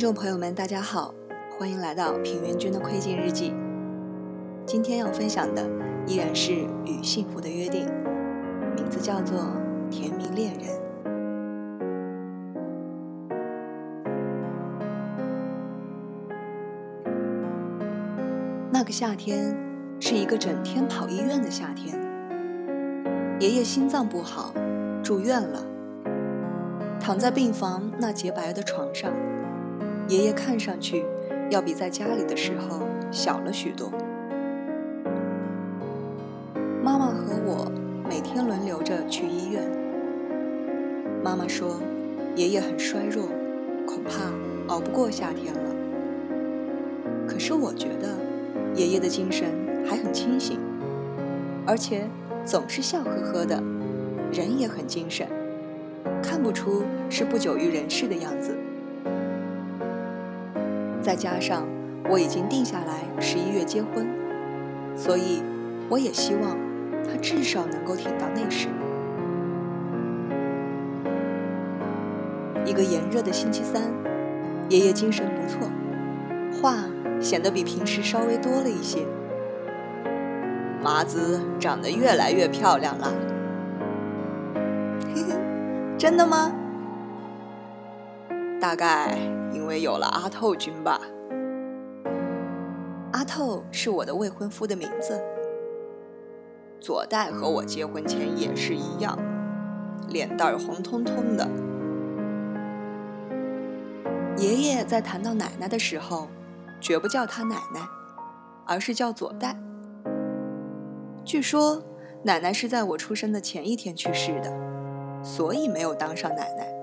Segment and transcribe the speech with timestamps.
[0.00, 1.12] 众朋友们，大家好，
[1.58, 3.52] 欢迎来到平原君的窥镜日记。
[4.64, 5.62] 今天要分享的
[6.06, 6.54] 依然是
[6.86, 7.84] 与幸福的约定，
[8.74, 9.38] 名字叫做
[9.90, 10.64] 《甜蜜恋人》。
[18.72, 19.54] 那个夏天
[20.00, 21.94] 是一个整天跑医院的夏天，
[23.38, 24.54] 爷爷心脏不好，
[25.02, 25.62] 住院了，
[26.98, 29.12] 躺在病房那洁白的床上。
[30.10, 31.04] 爷爷看上去
[31.50, 32.80] 要比在家里的时候
[33.12, 33.88] 小了许多。
[36.82, 37.70] 妈妈和我
[38.08, 39.62] 每天轮流着去医院。
[41.22, 41.76] 妈妈说，
[42.34, 43.28] 爷爷很衰弱，
[43.86, 44.32] 恐怕
[44.66, 45.70] 熬不过夏天了。
[47.28, 48.08] 可是我觉得，
[48.74, 49.46] 爷爷的精神
[49.86, 50.58] 还很清醒，
[51.64, 52.02] 而且
[52.44, 53.62] 总是笑呵呵的，
[54.32, 55.28] 人也很精神，
[56.20, 58.56] 看不出是不久于人世的样子。
[61.10, 61.66] 再加上
[62.08, 64.06] 我已经定下来十一月结婚，
[64.94, 65.42] 所以
[65.88, 66.56] 我也希望
[67.02, 68.68] 他至少能够挺到那时。
[72.64, 73.82] 一个炎热的星期三，
[74.68, 75.68] 爷爷精神不错，
[76.62, 76.76] 话
[77.20, 79.00] 显得比平时稍微多了一些。
[80.80, 83.12] 麻子长得越来越漂亮了，
[85.12, 85.34] 嘿嘿，
[85.98, 86.52] 真的吗？
[88.60, 89.16] 大概
[89.54, 91.00] 因为有了阿透君吧。
[93.12, 95.18] 阿透是我的未婚夫的名字。
[96.78, 99.18] 左代和我结婚前也是一样，
[100.08, 101.48] 脸蛋儿红彤彤的。
[104.36, 106.28] 爷爷在谈到奶奶的时候，
[106.80, 107.80] 绝不叫她奶奶，
[108.66, 109.58] 而是叫左代。
[111.24, 111.82] 据说
[112.22, 114.52] 奶奶是在我出生的前一天去世的，
[115.22, 116.79] 所以没有当上奶奶。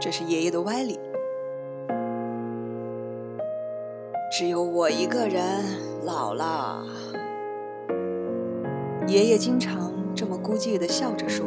[0.00, 0.98] 这是爷爷的歪理。
[4.36, 5.64] 只有我一个人
[6.04, 6.84] 老了。
[9.06, 11.46] 爷爷经常这么孤寂的笑着说：“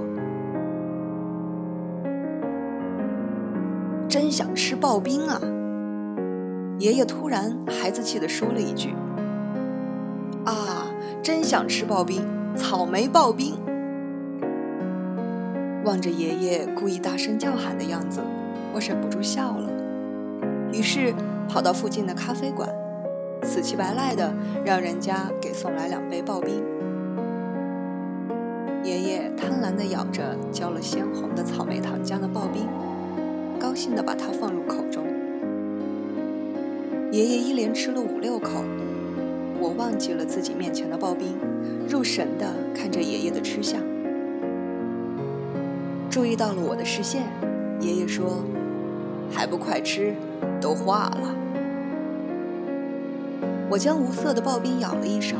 [4.08, 5.42] 真想吃刨冰啊！”
[6.80, 8.94] 爷爷突然孩子气的说了一句
[10.46, 10.88] ：“啊，
[11.22, 12.26] 真想吃刨冰，
[12.56, 13.56] 草莓刨冰！”
[15.84, 18.22] 望着爷爷故意大声叫喊的样子。
[18.74, 19.70] 我忍不住笑了，
[20.72, 21.14] 于是
[21.50, 22.70] 跑到附近的咖啡馆，
[23.42, 24.32] 死乞白赖的
[24.64, 26.64] 让人家给送来两杯刨冰。
[28.84, 32.68] 爷爷贪婪的咬着浇了鲜红的草莓糖浆的刨冰，
[33.60, 35.04] 高兴的把它放入口中。
[37.12, 38.64] 爷爷一连吃了五六口，
[39.60, 41.36] 我忘记了自己面前的刨冰，
[41.90, 43.82] 入神的看着爷爷的吃相。
[46.10, 47.24] 注意到了我的视线，
[47.82, 48.44] 爷爷说。
[49.32, 50.16] 还不快吃，
[50.60, 51.36] 都化了。
[53.70, 55.36] 我将无色的刨冰舀了一勺，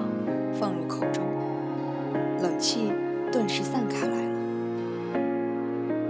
[0.60, 1.24] 放入口中，
[2.42, 2.92] 冷气
[3.32, 4.18] 顿时散开来了。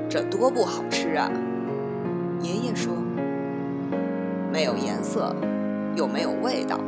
[0.10, 1.30] 这多不好吃啊！
[2.42, 2.92] 爷爷说
[4.52, 5.36] ：“没有颜色，
[5.96, 6.80] 又没有味道。”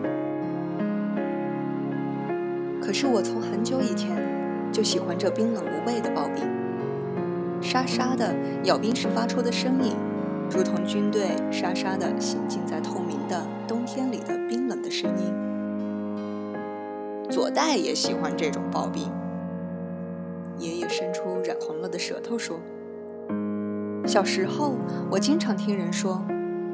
[2.81, 4.17] 可是我从很久以前
[4.71, 6.43] 就喜欢这冰冷无味的刨冰，
[7.61, 8.33] 沙沙的
[8.63, 9.95] 咬冰时发出的声音。
[10.51, 15.33] 如同军队沙沙地行进在透明的冬天里的冰冷的声音。
[17.29, 19.11] 左代也喜欢这种刨冰。
[20.57, 22.59] 爷爷伸出染红了的舌头说
[24.07, 24.75] ：“小时候，
[25.11, 26.21] 我经常听人说，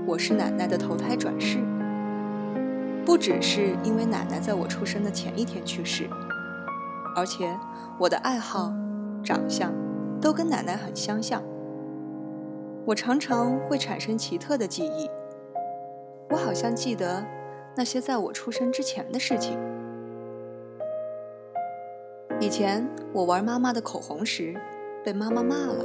[0.06, 1.60] 我是奶奶的投胎转世。
[3.06, 6.10] 不只是因为奶奶在我出生的前一天去世，
[7.16, 7.56] 而且
[8.00, 8.74] 我的爱好、
[9.24, 9.72] 长相
[10.22, 11.44] 都跟奶奶很相像。”
[12.88, 15.10] 我常常会产生奇特的记忆，
[16.30, 17.26] 我好像记得
[17.76, 19.58] 那些在我出生之前的事情。
[22.40, 24.54] 以前我玩妈妈的口红时，
[25.04, 25.84] 被妈妈骂了，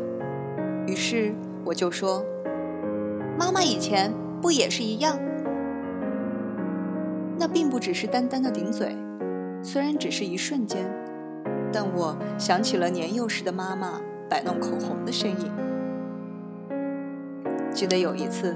[0.86, 1.32] 于是
[1.64, 2.22] 我就说
[3.38, 5.19] ：“妈妈以前不也是一样？”
[7.40, 8.94] 那并不只是单单的顶嘴，
[9.62, 10.84] 虽然只是一瞬间，
[11.72, 15.69] 但我想起了年幼时的妈妈摆弄口红的身影。
[17.72, 18.55] 记得有一次，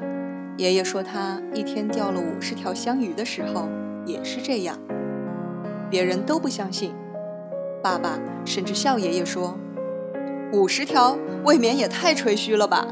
[0.56, 3.68] 爷爷说他一天钓了五十条香鱼的时候，
[4.04, 4.78] 也是这样。
[5.88, 6.92] 别人都不相信，
[7.82, 9.56] 爸爸甚至笑爷爷说
[10.52, 12.86] ：“五十条未免也太吹嘘了吧。”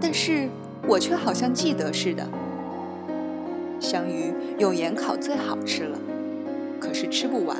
[0.00, 0.48] 但是
[0.86, 2.26] 我却好像记得似的。
[3.80, 5.98] 香鱼用盐烤最好吃了，
[6.80, 7.56] 可是吃不完。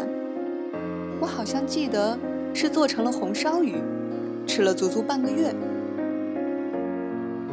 [1.21, 2.19] 我好像记得
[2.53, 3.77] 是做成了红烧鱼，
[4.47, 5.55] 吃了足足半个月。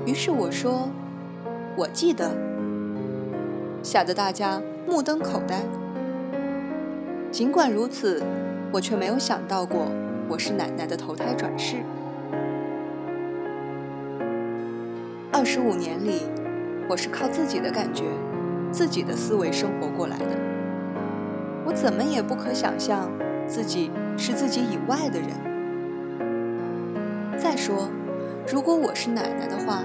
[0.06, 0.88] 于是我说
[1.76, 2.32] ：“我记得。”
[3.82, 5.64] 吓得大家目瞪口呆。
[7.32, 8.24] 尽管如此，
[8.72, 9.88] 我却没有想到过
[10.28, 11.78] 我是奶奶的投胎转世。
[15.32, 16.22] 二十五年里，
[16.88, 18.06] 我是靠自己的感觉、
[18.72, 20.38] 自己的思维生活过来的。
[21.66, 23.12] 我怎么也不可想象
[23.48, 25.30] 自己是自己以外的人。
[27.38, 27.90] 再说，
[28.48, 29.84] 如果我是奶奶的话，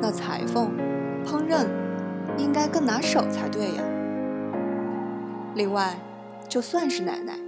[0.00, 0.70] 那裁缝、
[1.24, 1.66] 烹饪
[2.36, 3.82] 应该更拿手才对呀。
[5.54, 5.96] 另外，
[6.48, 7.38] 就算是奶奶，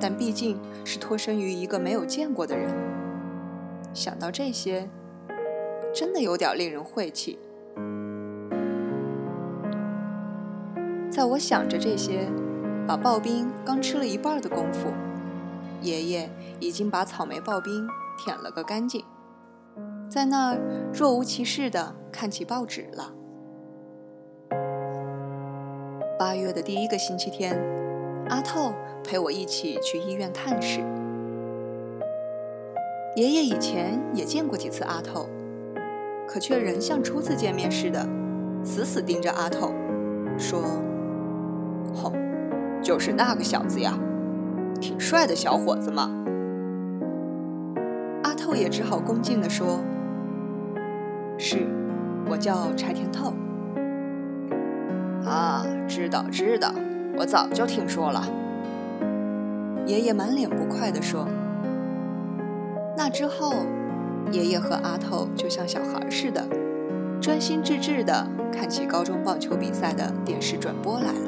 [0.00, 2.70] 但毕竟是托生于一个没有见过的人。
[3.92, 4.88] 想到这些。
[5.94, 7.38] 真的有点令人晦气。
[11.10, 12.28] 在我想着这些，
[12.86, 14.92] 把刨冰刚吃了一半的功夫，
[15.80, 16.28] 爷爷
[16.60, 17.88] 已经把草莓刨冰
[18.18, 19.02] 舔了个干净，
[20.08, 20.60] 在那儿
[20.92, 23.12] 若无其事的看起报纸了。
[26.18, 27.60] 八月的第一个星期天，
[28.28, 28.72] 阿透
[29.04, 30.80] 陪我一起去医院探视。
[33.16, 35.28] 爷爷以前也见过几次阿透。
[36.28, 38.04] 可却仍像初次见面似的，
[38.64, 39.72] 死死盯着阿透，
[40.36, 40.60] 说
[41.94, 42.12] ：“吼，
[42.82, 43.96] 就是那个小子呀，
[44.80, 46.10] 挺帅的小伙子嘛。”
[48.24, 49.78] 阿透也只好恭敬地说
[51.38, 51.66] ：“是，
[52.28, 53.32] 我叫柴田透。”
[55.24, 56.72] 啊，知道知道，
[57.16, 58.24] 我早就听说了。
[59.86, 61.26] 爷爷满脸不快地说
[62.96, 63.54] ：“那之后。”
[64.32, 66.44] 爷爷和阿透就像小孩似的，
[67.20, 71.20] 专心致志地看起高中棒球比赛的电视转播来了。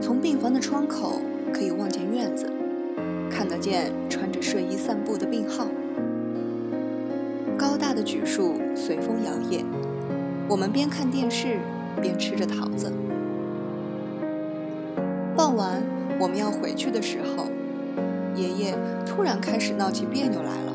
[0.00, 1.20] 从病房的窗口
[1.52, 2.50] 可以望见院子，
[3.42, 5.66] 看得见穿着睡衣散步的病号。
[7.58, 9.64] 高大的榉树随风摇曳，
[10.48, 11.58] 我们边看电视
[12.00, 12.92] 边吃着桃子。
[15.36, 15.82] 傍晚
[16.20, 17.46] 我们要回去的时候。
[18.36, 20.72] 爷爷突然开始闹起别扭来了，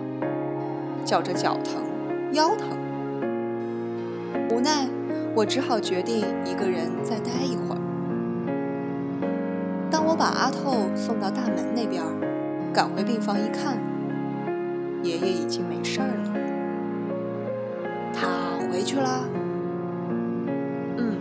[1.05, 1.81] 叫着脚疼、
[2.33, 2.67] 腰疼。
[4.51, 4.85] 无奈，
[5.33, 7.81] 我只好决定一个人再待一会儿。
[9.89, 12.03] 当我把阿透送到大门那边，
[12.77, 13.75] 赶回病房一看，
[15.01, 16.31] 爷爷已经没事儿了。
[18.13, 18.27] 他
[18.69, 19.23] 回去啦？
[20.95, 21.17] 嗯。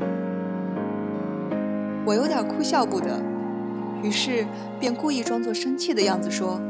[2.05, 3.19] 我有点哭笑不得。
[4.03, 4.45] 于是
[4.79, 6.61] 便故意装作生气的样子说：“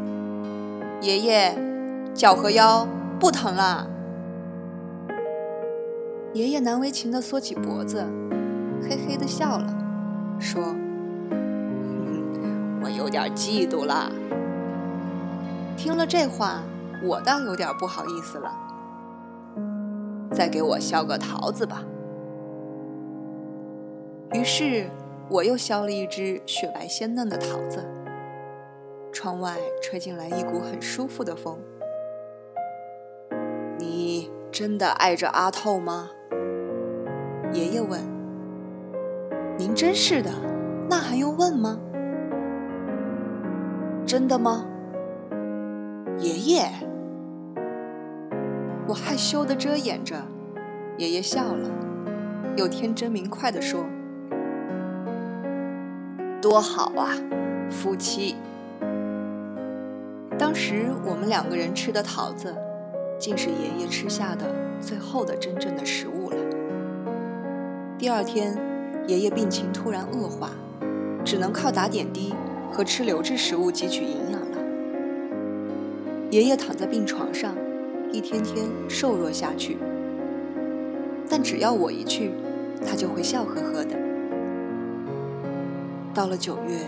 [1.03, 1.53] 爷爷，
[2.15, 2.87] 脚和腰
[3.19, 3.89] 不疼啦。”
[6.33, 8.07] 爷爷难为情地缩起脖子，
[8.89, 9.67] 嘿嘿地笑了，
[10.39, 10.63] 说
[12.85, 14.13] ：“我有点嫉妒了。”
[15.77, 16.63] 听了这话，
[17.03, 18.53] 我倒有点不好意思了。
[20.33, 21.83] 再给我削个桃子吧。
[24.33, 24.89] 于是。
[25.29, 27.85] 我又削了一只雪白鲜嫩的桃子。
[29.11, 31.59] 窗外吹进来一股很舒服的风。
[33.77, 36.11] 你真的爱着阿透吗？
[37.53, 38.01] 爷爷问。
[39.59, 40.31] 您真是的，
[40.89, 41.77] 那还用问吗？
[44.07, 44.65] 真的吗？
[46.19, 46.71] 爷爷，
[48.89, 50.17] 我害羞的遮掩着。
[50.97, 51.69] 爷爷笑了，
[52.57, 53.85] 又天真明快的说。
[56.41, 57.13] 多好啊，
[57.69, 58.35] 夫妻！
[60.39, 62.55] 当时我们两个人吃的桃子，
[63.19, 64.47] 竟是爷爷吃下的
[64.81, 66.37] 最后的真正的食物了。
[67.99, 68.57] 第二天，
[69.07, 70.51] 爷爷病情突然恶化，
[71.23, 72.33] 只能靠打点滴
[72.73, 74.26] 和吃流质食物汲取营养。
[76.31, 77.55] 爷爷躺在病床上，
[78.11, 79.77] 一天天瘦弱下去。
[81.29, 82.33] 但只要我一去，
[82.85, 83.97] 他就会笑呵呵的。
[86.13, 86.79] 到了九月，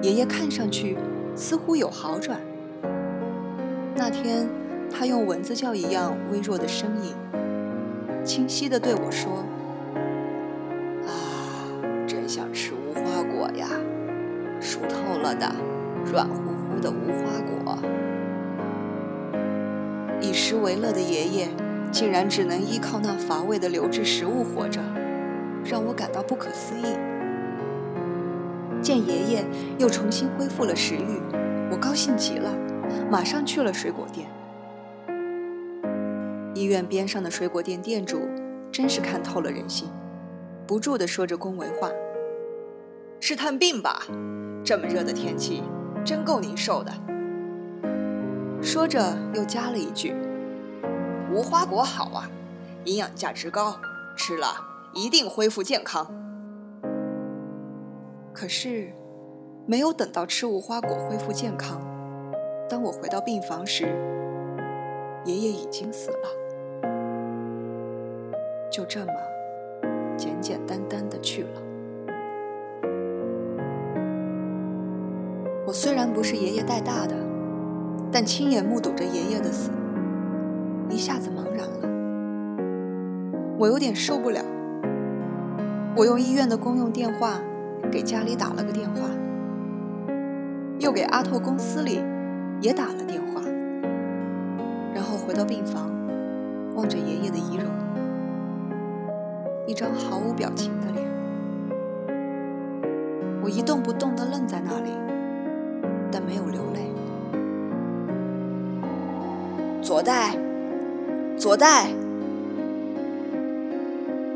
[0.00, 0.96] 爷爷看上去
[1.34, 2.40] 似乎有好转。
[3.96, 4.48] 那天，
[4.90, 7.12] 他用蚊子叫一样微弱的声音，
[8.24, 9.44] 清晰地对我说
[11.04, 11.10] ：“啊，
[12.06, 13.68] 真想吃无花果呀，
[14.60, 15.52] 熟透了的，
[16.12, 17.78] 软乎乎的无花果。”
[20.20, 21.48] 以食为乐的爷爷，
[21.90, 24.80] 竟然只能依靠那乏味的流质食物活着，
[25.64, 26.96] 让我感到不可思议。
[28.82, 29.44] 见爷爷
[29.78, 31.20] 又重新恢复了食欲，
[31.70, 32.52] 我高兴极了，
[33.10, 34.28] 马上去了水果店。
[36.54, 38.22] 医院边上的水果店店主
[38.72, 39.88] 真是看透了人心，
[40.66, 41.90] 不住地说着恭维话
[43.20, 44.02] ：“是探病吧？
[44.64, 45.62] 这么热的天气，
[46.04, 46.92] 真够您受的。”
[48.70, 50.14] 说着又加了一句
[51.32, 52.28] ：“无花果好啊，
[52.84, 53.74] 营养价值高，
[54.14, 54.48] 吃了
[54.92, 56.06] 一定恢复健康。
[58.30, 58.92] 可是，
[59.64, 61.80] 没有等到吃无花果恢复健康，
[62.68, 63.86] 当我回到病房时，
[65.24, 66.28] 爷爷已经死了，
[68.70, 69.12] 就这么
[70.14, 71.62] 简简单单的去了。
[75.66, 77.16] 我虽然不是爷爷带大的，
[78.20, 79.70] 但亲眼目睹着爷爷的死，
[80.90, 81.88] 一下子茫然了。
[83.56, 84.40] 我有点受不了。
[85.94, 87.40] 我用医院的公用电话
[87.92, 89.08] 给家里打了个电话，
[90.80, 92.00] 又给阿拓公司里
[92.60, 93.40] 也打了电话，
[94.92, 95.88] 然后回到病房，
[96.74, 97.70] 望着爷爷的遗容，
[99.64, 101.06] 一张毫无表情的脸，
[103.44, 104.90] 我一动不动地愣在那里。
[106.10, 106.90] 但没有流泪。
[109.80, 110.36] 左代，
[111.38, 111.86] 左代，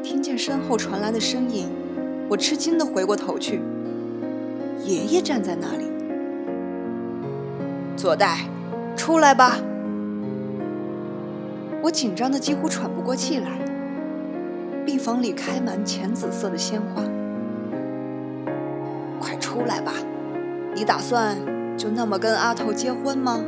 [0.03, 1.69] 听见身后传来的声音，
[2.29, 3.61] 我吃惊的回过头去，
[4.85, 5.91] 爷爷站在那里。
[7.97, 8.47] 左代，
[8.97, 9.59] 出来吧！
[11.83, 13.59] 我紧张的几乎喘不过气来。
[14.87, 17.03] 病房里开满浅紫色的鲜花，
[19.21, 19.93] 快出来吧！
[20.75, 21.37] 你打算？
[21.77, 23.45] 就那么跟阿头结婚吗？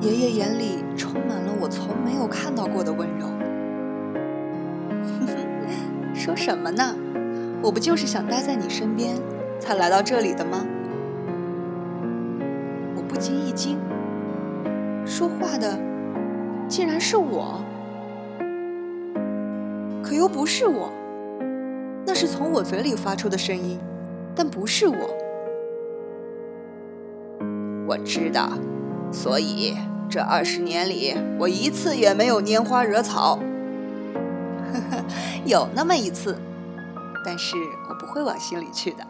[0.00, 3.26] 爷爷眼里充满了我从没有看到过的温柔。
[5.04, 5.26] 哼
[6.16, 6.96] 说什么呢？
[7.62, 9.14] 我不就是想待在你身边，
[9.58, 10.64] 才来到这里的吗？
[12.96, 13.78] 我不禁一惊，
[15.04, 15.78] 说话的
[16.66, 17.62] 竟然是我，
[20.02, 20.90] 可又不是我，
[22.06, 23.78] 那是从我嘴里发出的声音，
[24.34, 24.96] 但不是我。
[27.86, 28.50] 我知道，
[29.12, 29.76] 所以
[30.08, 33.38] 这二十年里，我一次也没有拈花惹草。
[34.72, 35.04] 呵呵，
[35.44, 36.36] 有那么一次，
[37.24, 37.56] 但是
[37.88, 39.04] 我不会往心里去的。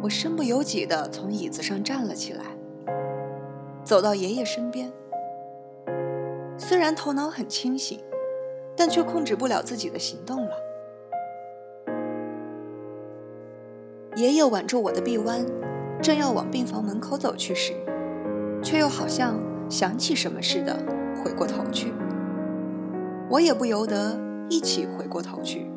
[0.00, 2.44] 我身不由己的从椅子上站了起来，
[3.84, 4.92] 走到爷爷身边。
[6.56, 8.00] 虽然头脑很清醒，
[8.76, 10.50] 但却控制不了自己的行动了。
[14.16, 15.44] 爷爷挽住我的臂弯。
[16.02, 17.72] 正要往病房门口走去时，
[18.60, 19.36] 却又好像
[19.68, 20.76] 想起什么似的
[21.22, 21.92] 回过头去。
[23.30, 24.18] 我也不由得
[24.50, 25.70] 一起回过头去，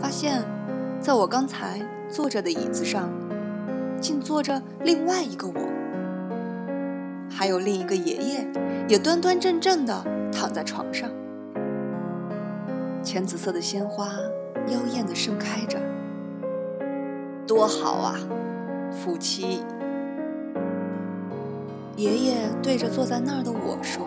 [0.00, 0.44] 发现，
[1.00, 3.10] 在我刚才坐着的椅子上，
[4.00, 5.54] 竟坐着另外一个我，
[7.28, 8.46] 还有另一个爷爷，
[8.88, 11.10] 也端端正正的躺在床上。
[13.02, 14.06] 浅紫色的鲜花
[14.68, 15.76] 妖艳的盛开着，
[17.48, 18.14] 多好啊！
[18.90, 19.62] 夫妻，
[21.96, 24.06] 爷爷对着坐在那儿的我说，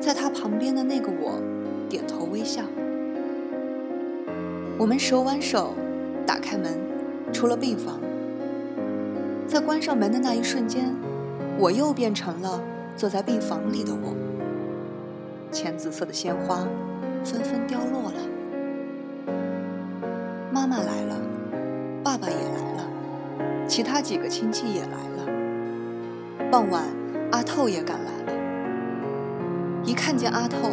[0.00, 1.40] 在他旁边的那个我
[1.88, 2.62] 点头微笑。
[4.78, 5.74] 我们手挽手
[6.26, 6.72] 打开门，
[7.32, 8.00] 出了病房。
[9.46, 10.92] 在关上门的那一瞬间，
[11.58, 12.60] 我又变成了
[12.96, 14.14] 坐在病房里的我。
[15.52, 16.66] 浅紫色的鲜花
[17.22, 19.32] 纷纷凋落了，
[20.50, 21.11] 妈妈来了，
[23.72, 25.24] 其他几个亲戚也来了。
[26.50, 26.84] 傍晚，
[27.30, 28.32] 阿透也赶来了。
[29.82, 30.68] 一看见阿透，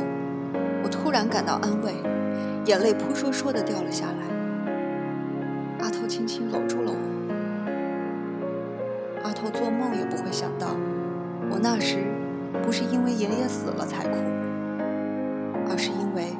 [0.83, 1.93] 我突然感到安慰，
[2.65, 4.27] 眼泪扑簌簌的掉了下来。
[5.79, 6.97] 阿透轻轻搂住了我。
[9.23, 10.75] 阿透做梦也不会想到，
[11.49, 12.03] 我那时
[12.61, 14.17] 不是因为爷爷死了才哭，
[15.69, 16.33] 而是因为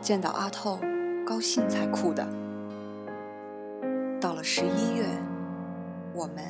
[0.00, 0.80] 见到阿透
[1.24, 2.26] 高兴才哭的。
[4.20, 5.04] 到了十一月。
[6.14, 6.44] 我们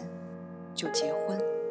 [0.75, 1.62] 就结婚。